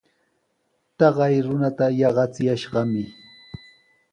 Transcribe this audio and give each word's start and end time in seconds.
Taqay 0.97 1.35
runata 1.45 1.85
yaqachiyashqami. 1.99 3.03